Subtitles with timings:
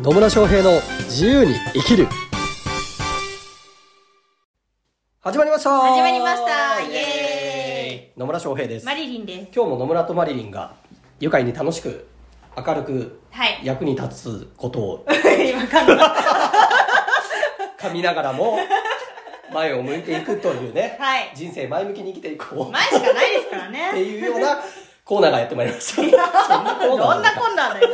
[0.00, 2.06] 野村翔平の自由に生きる
[5.20, 9.48] 始まりました始まりましたイイエ野村翔平ですマリリンです。
[9.54, 10.74] 今日も野村とマリリンが
[11.20, 12.06] 愉快に楽しく
[12.56, 13.60] 明るくはい。
[13.62, 16.16] 役に立つことを 今噛んだ。
[17.78, 18.58] 噛みながらも
[19.52, 24.00] 前を向いていくというね、はい人生前向きに生きていこう前しかないですからってね。
[24.00, 24.58] いうような
[25.04, 25.94] コーナーがやってまいりました。
[25.94, 27.88] そんなコーナーどんなこんなんだよ。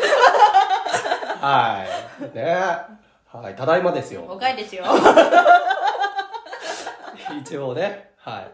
[1.44, 1.84] は
[2.32, 2.36] い。
[2.36, 2.56] ね
[3.26, 3.54] はい。
[3.54, 4.24] ただいまですよ。
[4.28, 4.82] おかいですよ。
[7.42, 8.12] 一応ね。
[8.16, 8.48] は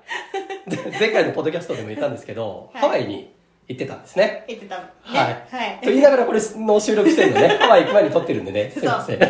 [0.66, 0.70] い。
[0.70, 3.32] で前回のポッドキャストでも言ったんですけど、はいハワイに
[3.68, 4.44] 行ってたんですね。
[4.48, 4.78] 言ってた。
[4.78, 4.84] ね。
[5.04, 5.46] はい。
[5.48, 5.78] はい。
[5.80, 9.18] と言いながらこれの収録してるのね、 ハワイ行く前に撮ってるんでね、すいません。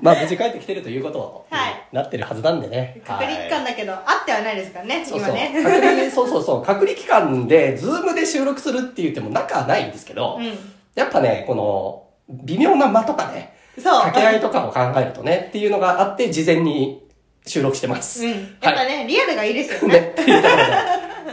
[0.00, 3.02] まあ無事帰ってきてるということにはいなってるはずなんでね。
[3.04, 5.52] 隔離期間だけど、あってはないですからね、そうそう今ね。
[5.62, 12.08] 隔離そうそうそう隔離期間でズームで収録するって言っても仲はないんですけど、うんやっぱねこの
[12.44, 13.84] 微妙な間とかねそう。
[13.84, 17.06] 掛け合いとかを考えるとねっていうのがあって事前に
[17.46, 18.30] 収録してます、うん。
[18.30, 20.08] やっぱはいね、リアルがいいですよねね。
[20.10, 20.62] っていうところ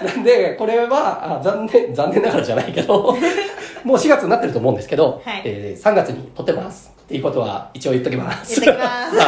[0.04, 3.18] でなん でこれはあ残念残念ながらじゃないけど
[3.84, 9.16] もう4月になってると思うんですけど、はいえー3月に撮ってますっていうことは一応言っときます言っときます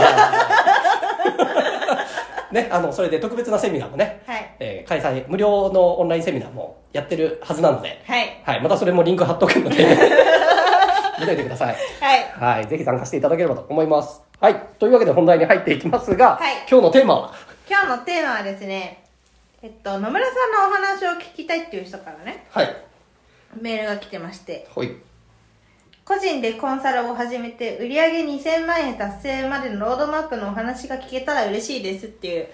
[2.51, 4.55] ね、あの、それで特別なセミナーもね、はい。
[4.59, 8.41] えー開催、無料のオンラインセミナーもやってるはずなので、はい。
[8.45, 9.85] はい、またそれもリンク貼っとくので、
[11.19, 11.75] 見といてください。
[11.99, 12.57] はい。
[12.57, 14.21] はい、ぜひ参加していただければと思います。
[14.39, 17.33] はい、というわけで本題に入っていきますが、はい今日のテーマは、
[17.67, 19.03] 今日のテーマはですね、
[19.61, 22.75] えっと、野村さんのお話を聞きたいっていう人からね、はい、
[23.59, 24.95] メールが来てまして、ほい。
[26.05, 32.47] 個人でコンサルを始めて売上2000万円達成までのロードマップのお話が聞けたら嬉しいですっていう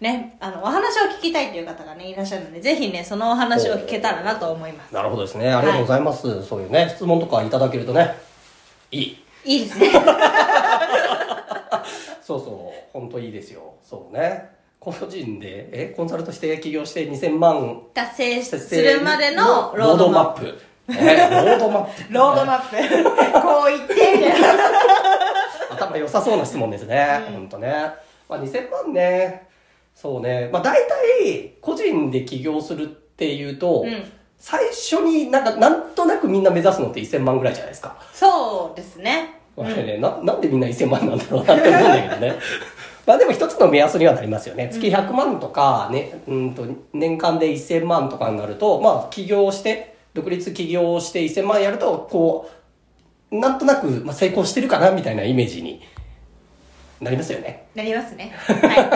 [0.00, 5.52] ねあのお話を聞きたいっていう方がねいらっしゃるのでぜひねそのお話を聞けたらなと思いますなるほどですね。
[5.52, 6.42] ありがとうございます。
[6.44, 8.14] そういうね、質問とかいただけるとね、
[8.90, 9.22] いい。
[9.44, 9.90] いいですね
[12.20, 13.74] そうそう、本当いいですよ。
[13.82, 14.50] そうね。
[14.80, 20.44] 個人で、え、コンサルとして起業して2000万達成するまでのロロードマップ
[20.88, 22.14] ロードマップ。
[22.14, 22.76] ロードマップ
[23.42, 24.46] こう言ってみたいな
[25.74, 27.24] 頭良さそうな質問ですね。
[27.28, 27.72] うんほんとね。
[28.28, 29.45] まあ2000万ね。
[29.96, 30.50] そうね。
[30.52, 37.96] まあ大体、個人で起業するっていうと、うん最初になんか、なんとなくみんな目指すのって1000万ぐらいじゃないですか。
[38.12, 42.34] そうですねこれね、ななんでみんな1000万なんだろうなって思うんだけどね。
[43.06, 44.68] まあでも一つの目安にはなりますよね。
[44.70, 52.50] 月100万とか、ね、うんと、年間で1000万とかになると、まあ起業して、独立起業して1000万やると、こ
[53.32, 55.80] う、なんとなく、まあ、成功してるかなみたいなイメージに
[57.00, 57.66] なりますよね。
[57.74, 58.90] なりますね はい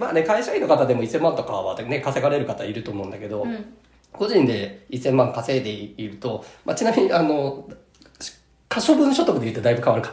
[0.00, 3.74] まあね、会社員の方でも1000万とかはね、稼がれる方いると思うんだけど、うん
[4.12, 5.70] 個人で1000万稼いで
[6.02, 7.68] いると、まあ、ちなみに、あの、
[8.68, 10.12] 可処分所得で言うとだいぶ変わるか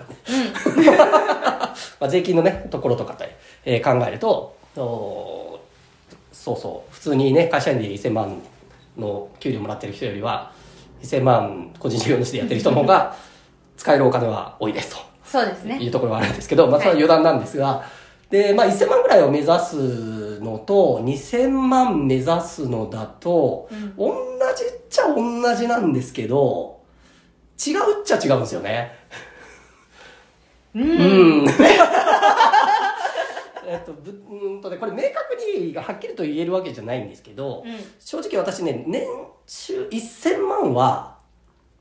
[0.78, 0.98] らね。
[2.00, 5.60] まあ税金のね、ところとかで、えー考えると、お
[6.32, 8.40] そうそう、普通にね、会社員で1000万
[8.96, 10.52] の給料もらってる人よりは、
[11.02, 13.16] 1000万個人事業主でやってる人の方が、
[13.78, 15.08] 使えるお金は多いですと。
[15.28, 17.84] そうですねいうところはあるんですけど、まあ、それは余談なんですが、
[18.30, 24.14] で、まあ、1000万ぐらいを目指すのと、2000万目指すのだと、うん同
[24.56, 26.80] じっちゃ同じなんですけど、
[27.66, 28.92] 違うっちゃ違うんですよね。
[30.76, 30.86] うん、う
[31.44, 31.48] ん。
[33.70, 39.06] えっと、ぶうんとね、これ明確にはっきりと言えるわけじゃないんですけど、うん正直私ね、年
[39.46, 41.18] 収1000万は、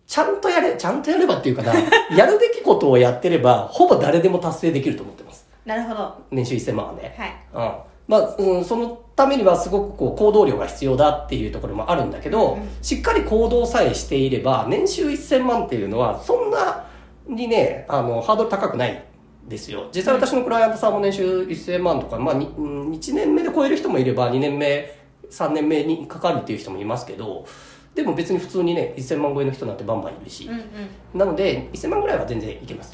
[0.06, 1.74] ちゃんとやれ、ちゃんとやればっていうかな、
[2.16, 5.45] やるべきことをやってれば、ほぼ誰でも達成できると思ってます。
[5.66, 7.15] なるほどは年収1000万はね。
[7.19, 7.72] いうん。
[8.09, 16.87] まあ、うん、そのためにはすごくこう行動量が必要だっていうところもあるんだけど、うんしっかり行動さえしていれば、年収1000万っていうのは、そんな
[17.27, 19.04] にね、あの、ハードル高くない
[19.49, 19.88] ですよ。
[19.93, 24.94] 実際私のクライアントさんも年収1000万とか、まあ、にうん1年目で超える人もいれば、2年目、
[25.31, 27.44] 3年目にかかるっていう人もいますけど、
[27.97, 30.62] でも別に普通にね、1000万超えの人なんてバンバンいるし、うんうん
[31.19, 32.92] なので、1000万ぐらいは全然いけます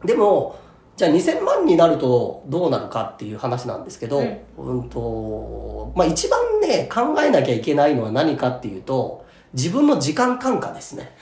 [0.00, 0.06] と。
[0.06, 0.56] でも、
[0.96, 4.22] じゃあ2000万になるとどうなるかっていう話なんですけど、う
[4.58, 9.24] うんん、と、まあ一番ね、考えなきゃいけないのは何かっていうと、
[9.54, 11.12] 自分の時間感覚ですね。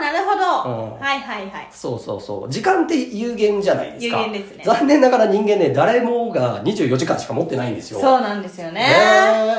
[0.00, 2.50] なるほど、うんはいはいはいそうそうそう。
[2.50, 4.18] 時間って有限じゃないですか。
[4.18, 8.00] 有限ですね残念ながら人間ね、誰もが24時間しか持ってないんですよ。
[8.00, 8.86] そうなんですよね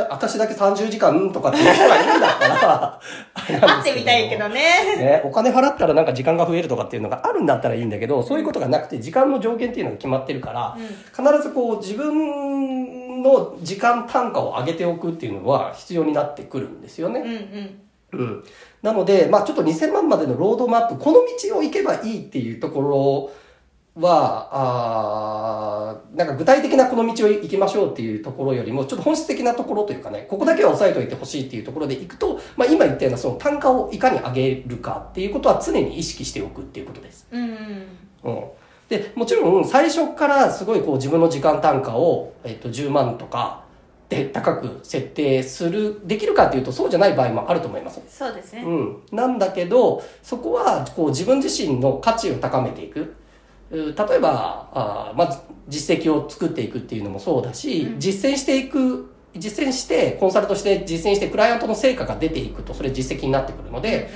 [0.09, 2.99] 私だけ30時間とかっていう人がいるんだったら、
[3.35, 4.59] 会ってみたいけどね
[4.97, 10.77] ね、お金払ったらなんか時間が増えるとかっていうのがあるんだったらいいんだけど、そういうことがなくて時間の上限っていうのが決まってるから、
[11.15, 17.21] 必ずこう自分の時間単価を上げておくっていうのは必要になってくるんですよね。
[17.21, 17.79] うんうん
[18.11, 18.43] うん。
[18.81, 23.31] なので、まあちょっと2000万までのロードマップ、この道を行けばいいっていうところ
[24.01, 37.27] は、あーなんか具体的なこの道を行きましょうっていうところよりも、ちょっと本質的なところというかね、ここだけは押さえておいてほしいっていうところで行くと、まあ今言ったようなその単価をいかに上げるかっていうことは常に意識しておくっていうことです。
[37.31, 37.49] うんうん
[38.23, 38.43] うん。
[38.87, 43.63] で、もちろん最初からすごいこう自分の時間単価を、えっと、10万とか
[44.09, 48.01] で高く設定する、できるかっていうとそうじゃない場合もあると思います。
[48.09, 49.01] そうですねうん。
[49.11, 53.13] なんだけど、そこはこう自分自身の価値を高めていく。
[53.71, 64.09] う例えば、あーまず実績を作っていくっていうのもそうだし、うん実践していく、実践して、コンサルとして実践してクライアントの成果が出ていくと、それ実績になってくるので、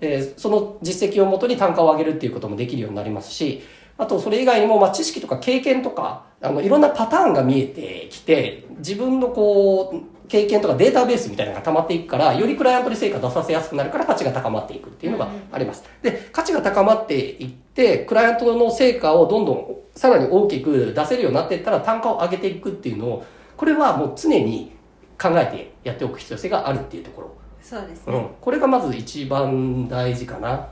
[0.00, 3.62] えーその実績をもとに単価を上げるっていうこともできるようになりますし、
[3.98, 15.84] あとそれ以外にも、まあ、知識とか経験とか、あの、いろんなパターンが見えてきて、自分のこう、経験とかデータベースみたいなのが溜まっていくから、よりクライアントに成果出させやすくなるから価値が高まっていくっていうのがあります。
[16.02, 23.24] で、価値が高まっていって、クライアントの成果をどんどんさらに大きく出せるようになっていったら単価を上げていくっていうのを、
[23.56, 24.72] これはもう常に
[25.20, 27.36] 考えてやっておく必要性があるっていうところ。
[27.60, 30.68] そうですねうん、これがまず一番大事かなっ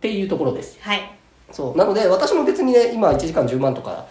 [0.00, 0.78] ていうところです。
[0.80, 1.00] はい
[1.52, 1.76] そう。
[1.76, 4.06] なので、私も別にね、今1時間10万とか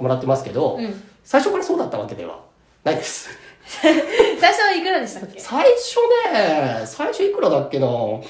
[0.00, 2.40] もらってますけど、うん最初からそうだったわけでは
[2.82, 3.28] ないです。
[3.66, 5.38] 最初はいくらでしたっけ？
[5.38, 5.96] 最初
[6.32, 7.86] ね、最初いくらだっけな？
[7.86, 8.20] う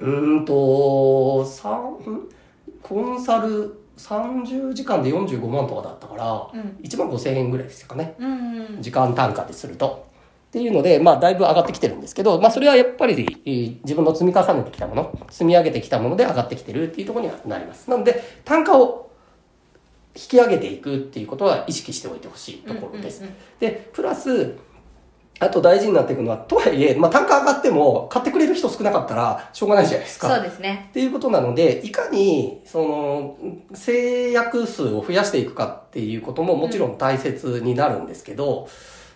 [0.00, 2.28] ーんと、三ん
[2.82, 8.14] コンサル30時間で45万とかだったから、うん1万5千円ぐらいですかね。
[8.18, 10.06] うんうん時間単価ですると。
[10.48, 17.90] っていうので、まあ、だいぶ上がってきてるんですけど、まあ、それはやっぱり、えー自分の積み重ねてきたもの、積み上げてきたもので上がってきてるっていうところにはなります。
[17.90, 19.10] なので、単価を
[20.16, 23.20] 引き上げていくっていうことは意識しておいてほしいところです。
[23.20, 24.54] うんうんで、プラス、
[25.38, 30.34] あと大事になっていくのは、とはいえ、まあ、単価上がっても、買ってくれる人少なかったら、しょうがないじゃないですか。
[30.34, 33.36] そうですねっていうことなので、いかに、その、
[33.74, 38.68] 制約数を増やしていくかっていうことももちろん大切になるんですけど、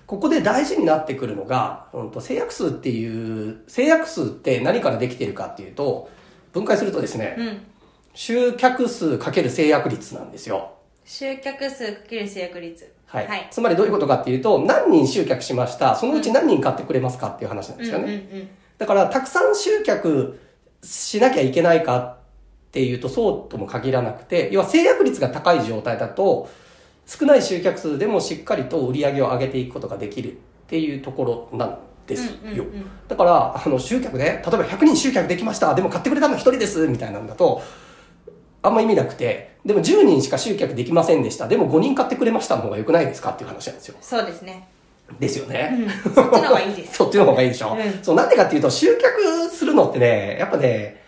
[0.06, 6.10] ここで大事になってくるのが、うんと、制約数っていう、制約数って何からできているかっていうと、
[6.52, 7.66] 分解するとですね、うん
[8.14, 10.72] 集客数かける制約率なんですよ。
[11.10, 12.94] 集客数かける制約率。
[13.06, 13.26] はい。
[13.26, 13.48] はい。
[13.50, 18.04] つまりどういうことかっていうと、何人集客しました、そのうち何人買ってくれますかっていう話なんですよね。
[18.04, 18.48] うんうんうん
[18.78, 20.40] だから、たくさん集客
[20.82, 22.16] しなきゃいけないかっ
[22.72, 26.48] ていうと、そうとも限らなくて、要は制約率が高い状態だと、
[27.04, 30.36] 少ない集客数でもしっかりと売り上げを上げていくことができるっ
[30.66, 32.34] ていうところなんですよ。
[32.44, 37.60] うんうんうんだから、あの、集客で、例えば100人集客できました、でも買ってくれたの1人です、みたいなんだと、
[38.62, 43.96] あんま意味なくて、でも10人しか集客できませんでした、でも5人買ってくれましたの方が良くないですかっていう話なんですよ。
[44.00, 44.68] そうですね。
[45.18, 45.86] ですよね。
[46.06, 46.12] うん。
[46.14, 46.94] そっちの方がいいです。
[46.94, 48.02] そっちの方がいいでしょ、うん。
[48.02, 51.00] そう、なんでかっていうと、集客するのってね、やっぱね、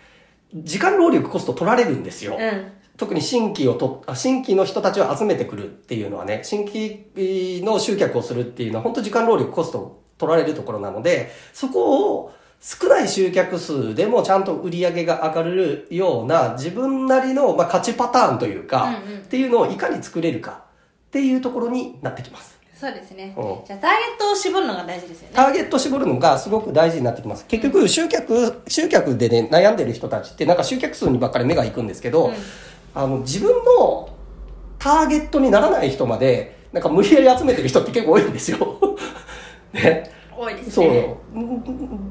[0.53, 2.37] 時間労力コスト取られるんですよ。
[2.39, 2.71] うん。
[2.97, 12.31] 特に新規をと、あ新規の人たちを集めてくるっていうのはね、新規の集客をするっていうのは本当時間労力コスト取られるところなので、そこを
[12.63, 22.59] 少ない集客数でもちゃんと売り上げが上がるような自分なりの、まあ、勝ちパターンというか、うんうんっていうのをいかに作れるかっていうところになってきます。
[22.79, 27.45] そうですねうんじゃあターゲットを絞るのが大事ですよねターゲット絞るのがすごく大事になってきます。
[27.47, 32.33] 結局、集客、集客でね、悩んでる人たちって、なんか集客数にばっかり目が行くんですけど、うん
[32.93, 34.09] あの、自分の
[34.77, 38.79] ターゲットにならない人まで、なんか無理やり集めてる人って結構多いんですよ。
[39.73, 40.11] ね。
[40.43, 41.17] 多いですそうね。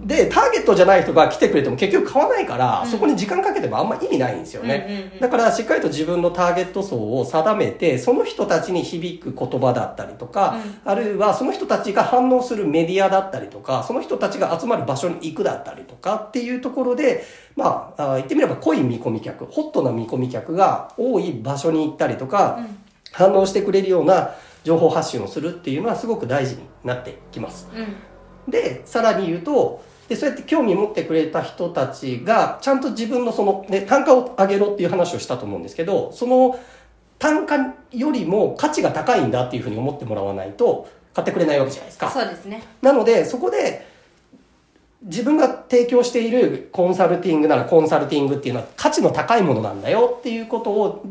[0.04, 4.86] で、ターゲットじゃない人が来てくれても結局買わないから、うんそこに時間かけてもあんま意味ないんですよね。
[4.88, 17.24] うんうんうんだからしっかりと自分のターゲット層を定めて、その人たちに響く言葉だったりとか、あるいはその人たちが反応するメディアだったりとか、その人たちが集まる場所に行くだったりとかっていうところで、
[17.56, 24.34] まあ、あ言ってみれば濃い見込み客、ホットな見込み客が多い場所に行ったりとか、うん反応してくれるような
[24.64, 27.68] 情報発信をするっていうのはすごく大事になってきます。
[27.74, 27.94] うん
[28.48, 36.58] で、さらに言うと、で、そうやって興味持ってくれた人たちが、ちゃんと自分のその、ね、単価を上げろっていう話をしたと思うんですけど、その
[37.18, 37.56] 単価
[37.92, 42.10] よりも価値が高いんだっていうふうに思ってもらわないと、買ってくれないわけじゃないですか。
[42.10, 43.86] そうですねなので、そこで、
[45.02, 51.04] 自分が提供しているコンサルティングならコンサルティングっていうのは価値の高いものなんだよっていうことを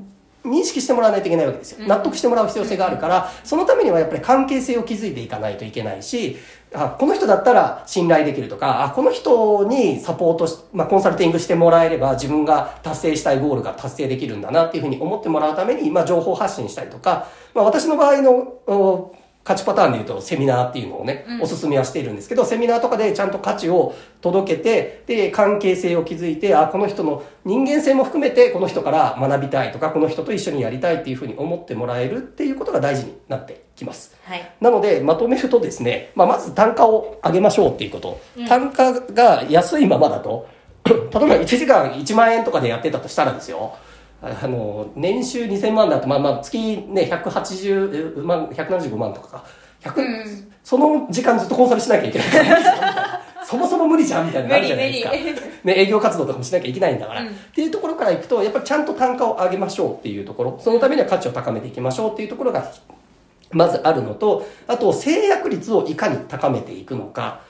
[0.46, 1.80] 認識してもらわないといけないわけですよ。
[1.82, 6.38] うん納得してもらう必要性があるから、そのためにはやっぱり関係性を築いていかないといけないし、
[6.74, 19.14] あ、この人だったら信頼できるとか、あ、この人にサポートし、まあ、コンサルティングしてもらえれば自分が達成したいゴールが達成できるんだなっていうふうに思ってもらうために、まあ、情報発信したりとか、まあ、私の場合の、
[19.44, 34.16] 価値パターンで言うとセミナーっていうのをね、うんおすすめはしているんですけど、セミナーとかでちゃんと価値を届けて、で、関係性を築いて、あ、この人の人間性も含めて、この人から学びたいとか、この人と一緒にやりたいっていうふうに思ってもらえるっていうことが大事になってきます。
[34.24, 34.52] はい。
[34.62, 38.22] なので、まとめるとですね、まあ、まず単価を上げましょうっていうこと。
[38.38, 40.48] うん単価が安いままだと、
[40.86, 43.74] 例えば1時間1万円とかでやってたとしたらですよ、
[44.22, 49.46] あの、年収2000万だと、まあまあ、月ね、180万、175万とかか。
[49.82, 53.22] 100うんその時間ずっとコンサルしなきゃいけないから。
[53.44, 55.10] そもそも無理じゃんみたいになるじゃないですか。
[55.10, 62.72] 無理無ね、営業活動とかもしなきゃいけないんだから、うんっていうところからいくと、やっぱりちゃんと単価を上げましょうっていうところ、そのためには価値を高めていきましょうっていうところが、
[63.52, 67.42] まずあるのと、あと制約率をいかに高めていくのか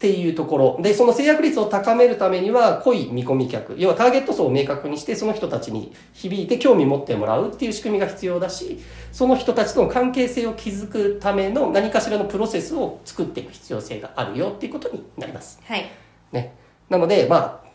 [0.00, 0.78] っていうところ。
[0.80, 8.80] で、その制約率を高めるためには、濃い見込み客、要はターゲット層を明確にして、その人たちに響いて興味持ってもらうっていう仕組みが必要だし、
[9.12, 15.60] その人たちとの関係性を築くための何かしらのプロセスを作っていく必要性があるよっていうことになります。
[15.66, 15.84] はい。
[16.32, 16.54] ね。
[16.88, 17.68] なので、まあ、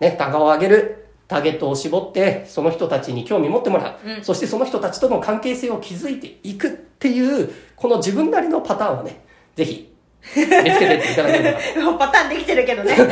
[0.00, 9.20] ね、単価を上げる、ターゲットを絞って、その人たちに興味持ってもらう、うんそしてその人たちとの関係性を築いていくっていう、この自分なりのパターンをね、
[9.54, 9.89] ぜひ、
[10.36, 11.80] 見つけていっていただければと。
[11.82, 12.94] もうパターンできてるけどね。
[12.96, 13.08] そう。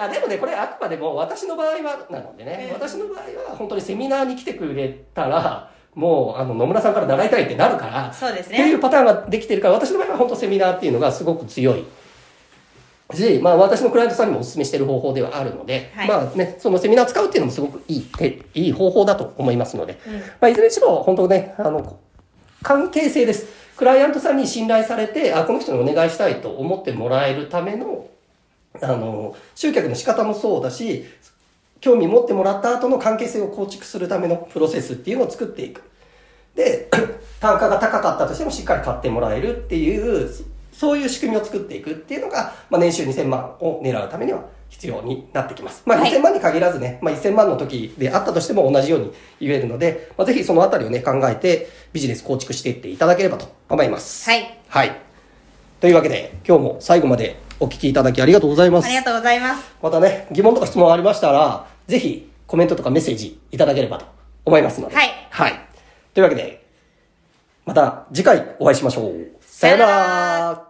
[0.00, 3.18] あでもね、これあくまでも私の場合はなのでね、うん私の場合
[3.50, 8.72] は本当にセミナーに来てくれたら、もうあの野村さんから習いたいってなるから、そうですっていね。
[8.74, 11.84] うパターンができてるから、私の場合は本当セミナーっていうのがすごく強い。
[13.14, 21.98] し、まあ私のクライアントさんにもお勧めしてる方法ではあるので、はいまあね、そのセミナーを使うっていうのもすごくいい手、いい方法だと思いますので、うんまあいずれにしろ本当ね、あの、
[22.62, 23.46] 関係性です。
[23.78, 28.08] クライアントさんに信頼されて、あ、この人にお願いしたいと思ってもらえるための、
[28.82, 31.04] あの、集客の仕方もそうだし、
[31.80, 35.82] 興味持ってもらった後の関係性を構築するためのプロセスっていうのを作っていく。
[36.56, 36.90] で、
[37.38, 40.28] 単価が高かったとしてもしっかり買ってもらえるっていう、
[40.78, 45.82] そういう仕組みを作っていくっていうのが、まあ、年収2000万を狙うためには必要になってきます。
[45.84, 54.30] まあ、はい2000万に限らずね、まあ、1000万の時であったとしても同じように言えるので、まあ、ぜひそのあたりをね、考えてビジネス構築していっていただければと思います。
[54.30, 54.56] はい。
[54.68, 54.96] はい。
[55.80, 58.84] というわけで、今日も最後までお聞きいただきありがとうございます。
[58.84, 59.64] ありがとうございます。
[59.82, 64.06] またね、疑問とか質問ありましたら、ぜひコメントとかメッセージいただければと
[64.44, 64.94] 思いますので。
[64.94, 65.60] はいはい。
[66.14, 66.64] というわけで、
[67.64, 69.38] また次回お会いしましょう。
[69.40, 70.67] さよなら